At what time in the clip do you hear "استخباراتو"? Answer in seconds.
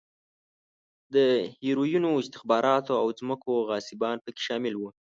2.23-2.93